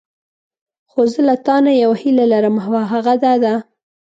[0.89, 3.53] خو زه له تانه یوه هیله لرم او هغه دا ده.